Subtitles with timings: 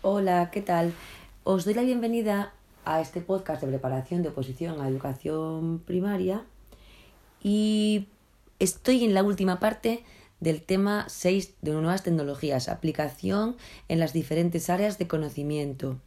[0.00, 0.94] Hola, ¿qué tal?
[1.42, 2.52] Os doy la bienvenida
[2.84, 6.44] a este podcast de preparación de oposición a educación primaria
[7.42, 8.06] y
[8.60, 10.04] estoy en la última parte
[10.38, 13.56] del tema 6 de nuevas tecnologías, aplicación
[13.88, 15.98] en las diferentes áreas de conocimiento.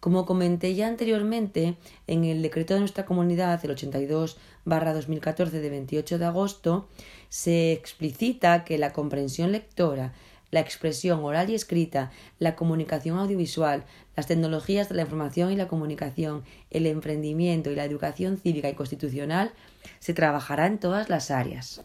[0.00, 4.36] Como comenté ya anteriormente, en el decreto de nuestra comunidad, el 82
[4.66, 6.88] 2014 de 28 de agosto,
[7.30, 10.12] se explicita que la comprensión lectora
[10.54, 13.82] la expresión oral y escrita, la comunicación audiovisual,
[14.14, 18.74] las tecnologías de la información y la comunicación, el emprendimiento y la educación cívica y
[18.74, 19.50] constitucional,
[19.98, 21.82] se trabajará en todas las áreas.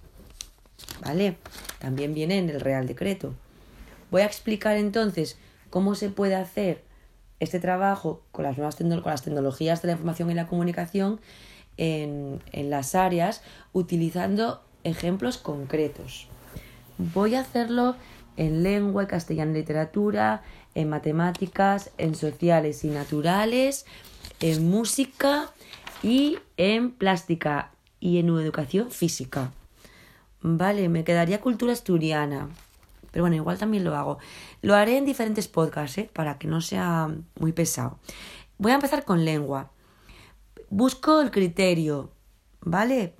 [1.04, 1.38] ¿Vale?
[1.80, 3.34] También viene en el Real Decreto.
[4.12, 5.40] Voy a explicar entonces
[5.72, 6.84] cómo se puede hacer
[7.40, 11.20] este trabajo con las nuevas tecnologías de la información y la comunicación
[11.77, 13.41] en las áreas
[13.74, 16.27] utilizando ejemplos concretos.
[16.99, 17.96] Voy a hacerlo
[18.39, 20.43] en lengua y castellano y literatura,
[20.73, 23.85] en matemáticas, en sociales y naturales,
[24.39, 25.51] en música
[26.01, 29.51] y en plástica y en educación física.
[30.41, 32.48] Vale, me quedaría cultura asturiana.
[33.12, 34.20] Pero bueno, igual también lo hago.
[34.62, 36.09] Lo haré en diferentes podcasts, ¿eh?
[36.13, 37.99] para que no sea muy pesado.
[38.57, 39.70] Voy a empezar con lengua.
[40.70, 42.12] Busco el criterio,
[42.62, 43.15] ¿vale?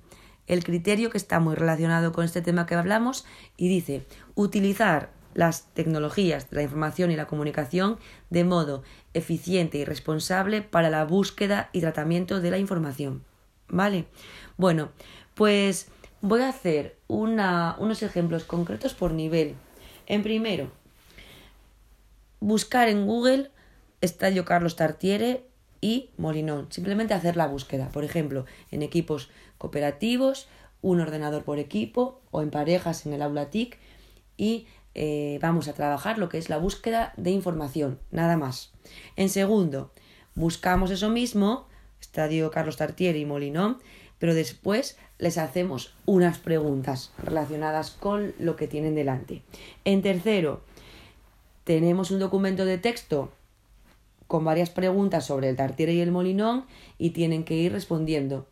[0.50, 3.24] El criterio que está muy relacionado con este tema que hablamos
[3.56, 7.98] y dice utilizar las tecnologías de la información y la comunicación
[8.30, 8.82] de modo
[9.14, 13.22] eficiente y responsable para la búsqueda y tratamiento de la información.
[13.68, 14.06] ¿Vale?
[14.56, 14.90] Bueno,
[15.34, 15.86] pues
[16.20, 19.54] voy a hacer unos ejemplos concretos por nivel.
[20.06, 20.72] En primero,
[22.40, 23.52] buscar en Google
[24.00, 25.46] Estadio Carlos Tartiere
[25.80, 26.66] y Molinón.
[26.70, 27.88] Simplemente hacer la búsqueda.
[27.88, 30.48] Por ejemplo, en equipos cooperativos,
[30.82, 33.78] un ordenador por equipo o en parejas en el aula TIC
[34.36, 38.72] y eh, vamos a trabajar lo que es la búsqueda de información, nada más.
[39.16, 39.92] En segundo,
[40.34, 41.66] buscamos eso mismo,
[42.00, 43.78] Estadio Carlos Tartiere y Molinón,
[44.18, 49.42] pero después les hacemos unas preguntas relacionadas con lo que tienen delante.
[49.84, 50.62] En tercero,
[51.64, 53.30] tenemos un documento de texto
[54.30, 56.64] con varias preguntas sobre el Tartiere y el Molinón
[56.98, 58.46] y tienen que ir respondiendo.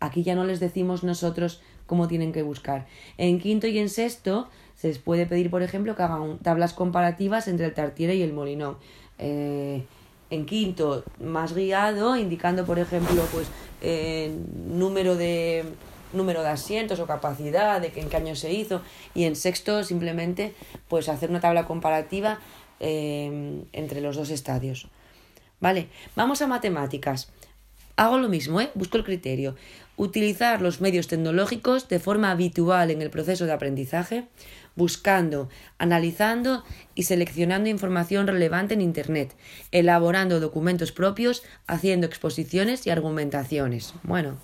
[0.00, 2.86] Aquí ya no les decimos nosotros cómo tienen que buscar.
[3.18, 7.46] En quinto y en sexto se les puede pedir, por ejemplo, que hagan tablas comparativas
[7.46, 8.78] entre el Tartiere y el Molinón.
[9.18, 9.84] Eh,
[10.30, 13.48] en quinto, más guiado, indicando, por ejemplo, pues
[13.82, 14.34] eh,
[14.66, 15.66] número de
[16.14, 18.80] número de asientos o capacidad, de en qué año se hizo,
[19.14, 20.54] y en sexto simplemente
[20.88, 22.38] pues hacer una tabla comparativa
[22.86, 24.88] Em, entre los dos estadios.
[25.58, 27.30] Vale, vamos a matemáticas.
[27.96, 28.70] Hago lo mismo, ¿eh?
[28.74, 29.56] busco el criterio.
[29.96, 34.26] Utilizar los medios tecnológicos de forma habitual en el proceso de aprendizaje,
[34.76, 36.62] buscando, analizando
[36.94, 39.34] y seleccionando información relevante en Internet,
[39.70, 43.94] elaborando documentos propios, haciendo exposiciones y argumentaciones.
[44.02, 44.36] Bueno,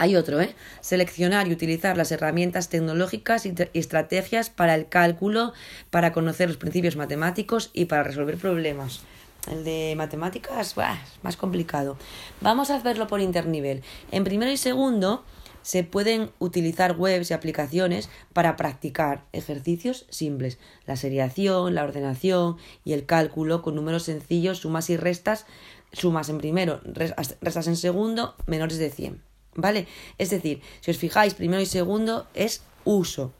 [0.00, 0.54] hay otro, ¿eh?
[0.80, 5.52] Seleccionar y utilizar las herramientas tecnológicas y estrategias para el cálculo,
[5.90, 9.02] para conocer los principios matemáticos y para resolver problemas.
[9.50, 11.98] El de matemáticas, bah, más complicado.
[12.40, 13.82] Vamos a hacerlo por internivel.
[14.10, 15.22] En primero y segundo
[15.60, 22.56] se pueden utilizar webs y aplicaciones para practicar ejercicios simples, la seriación, la ordenación
[22.86, 25.44] y el cálculo con números sencillos, sumas y restas,
[25.92, 29.29] sumas en primero, restas en segundo, menores de 100.
[29.54, 29.86] ¿Vale?
[30.18, 33.32] Es decir, si os fijáis, primero y segundo es uso.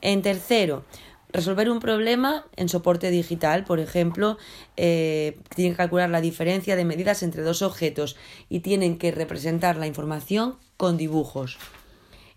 [0.00, 0.84] En tercero,
[1.32, 4.38] resolver un problema en soporte digital, por ejemplo,
[4.76, 8.16] eh, tienen que calcular la diferencia de medidas entre dos objetos
[8.48, 11.58] y tienen que representar la información con dibujos.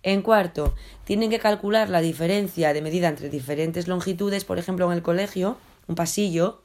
[0.03, 4.97] En cuarto, tienen que calcular la diferencia de medida entre diferentes longitudes, por ejemplo, en
[4.97, 6.61] el colegio, un pasillo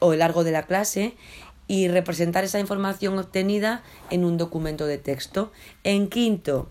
[0.00, 1.14] o el largo de la clase,
[1.68, 5.52] y representar esa información obtenida en un documento de texto.
[5.84, 6.70] En quinto,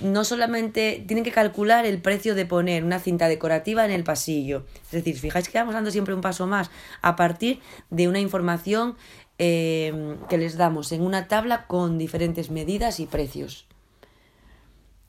[0.00, 4.64] no solamente tienen que calcular el precio de poner una cinta decorativa en el pasillo.
[4.86, 6.70] Es decir, fijáis que vamos dando siempre un paso más
[7.02, 7.60] a partir
[7.90, 8.96] de una información
[9.38, 13.66] eh, que les damos en una tabla con diferentes medidas y precios.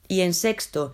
[0.08, 0.92] Y en sexto,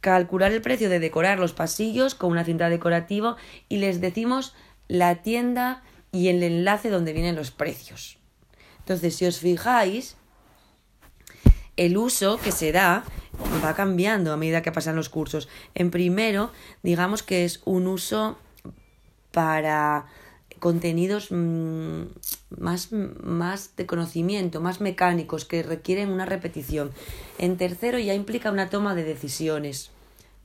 [0.00, 3.36] calcular el precio de decorar los pasillos con una cinta decorativa
[3.68, 4.54] y les decimos
[4.88, 5.82] la tienda
[6.14, 8.18] y el enlace donde vienen los precios.
[8.78, 10.16] Entonces, si os fijáis,
[11.76, 13.04] el uso que se da
[13.62, 15.48] va cambiando a medida que pasan los cursos.
[15.74, 16.52] En primero,
[16.82, 18.38] digamos que es un uso
[19.32, 20.06] para
[20.60, 22.02] contenidos mm,
[22.58, 26.92] más, más de conocimiento, más mecánicos, que requieren una repetición.
[27.38, 29.90] En tercero ya implica una toma de decisiones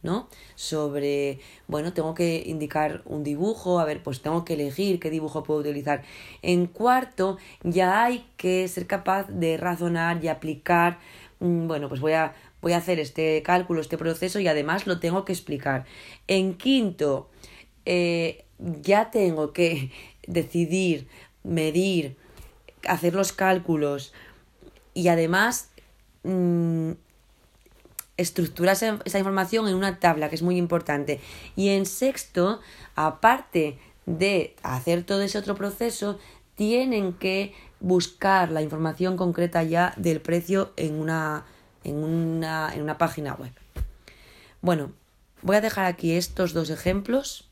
[0.01, 0.29] ¿no?
[0.55, 5.43] Sobre, bueno, tengo que indicar un dibujo, a ver, pues tengo que elegir qué dibujo
[5.43, 6.03] puedo utilizar.
[6.41, 10.99] En cuarto, ya hay que ser capaz de razonar y aplicar,
[11.39, 14.99] mm, bueno, pues voy a, voy a hacer este cálculo, este proceso y además lo
[14.99, 15.85] tengo que explicar.
[16.27, 17.29] En quinto,
[17.85, 18.45] eh,
[18.81, 19.91] ya tengo que
[20.27, 21.07] decidir,
[21.43, 22.17] medir,
[22.87, 24.13] hacer los cálculos
[24.93, 25.71] y además
[26.23, 26.91] mmm,
[28.19, 31.19] estructurar esa, información en una tabla, que es muy importante.
[31.56, 32.60] Y en sexto,
[32.95, 36.19] aparte de hacer todo ese otro proceso,
[36.56, 41.45] tienen que buscar la información concreta ya del precio en una,
[41.83, 43.51] en una, en una página web.
[44.62, 44.92] Bueno,
[45.42, 47.48] voy a dejar aquí estos dos ejemplos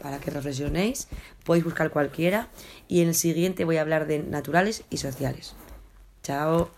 [0.00, 1.08] para que reflexionéis.
[1.44, 2.48] Podéis buscar cualquiera
[2.86, 5.54] y en el siguiente voy a hablar de naturales y sociales.
[6.22, 6.70] Chao.